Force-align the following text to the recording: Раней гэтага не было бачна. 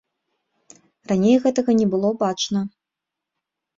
Раней 1.11 1.37
гэтага 1.45 1.71
не 1.81 1.85
было 1.93 2.09
бачна. 2.25 2.59